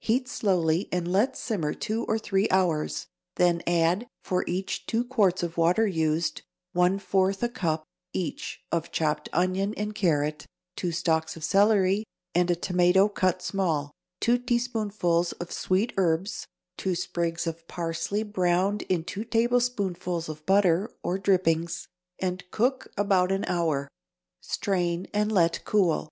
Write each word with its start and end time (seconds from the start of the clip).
Heat 0.00 0.28
slowly 0.28 0.90
and 0.92 1.10
let 1.10 1.38
simmer 1.38 1.72
two 1.72 2.04
or 2.04 2.18
three 2.18 2.46
hours, 2.50 3.06
then 3.36 3.62
add, 3.66 4.06
for 4.22 4.44
each 4.46 4.84
two 4.84 5.02
quarts 5.04 5.42
of 5.42 5.56
water 5.56 5.86
used, 5.86 6.42
one 6.74 6.98
fourth 6.98 7.42
a 7.42 7.48
cup, 7.48 7.84
each, 8.12 8.62
of 8.70 8.90
chopped 8.92 9.30
onion 9.32 9.72
and 9.78 9.94
carrot, 9.94 10.44
two 10.76 10.92
stalks 10.92 11.34
of 11.34 11.42
celery 11.44 12.04
and 12.34 12.50
a 12.50 12.56
tomato 12.56 13.08
cut 13.08 13.40
small, 13.40 13.90
two 14.20 14.36
teaspoonfuls 14.36 15.32
of 15.40 15.50
sweet 15.50 15.94
herbs, 15.96 16.46
two 16.76 16.94
sprigs 16.94 17.46
of 17.46 17.66
parsley 17.66 18.22
browned 18.22 18.82
in 18.82 19.02
two 19.02 19.24
tablespoonfuls 19.24 20.28
of 20.28 20.44
butter 20.44 20.94
or 21.02 21.16
drippings, 21.16 21.88
and 22.18 22.44
cook 22.50 22.88
about 22.98 23.32
an 23.32 23.46
hour. 23.46 23.88
Strain 24.42 25.06
and 25.14 25.32
let 25.32 25.64
cool. 25.64 26.10